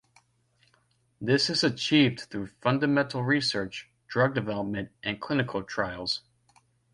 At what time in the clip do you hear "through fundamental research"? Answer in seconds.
2.21-3.87